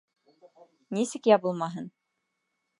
[0.97, 1.93] Нисек ябылмаһын!